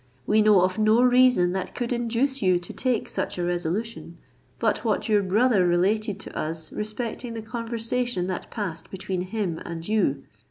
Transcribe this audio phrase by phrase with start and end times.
[0.25, 4.17] We know of no reason that could induce you to take such a resolution,
[4.57, 9.87] but what your brother related to us respecting the conversation that passed between him and
[9.87, 10.23] you.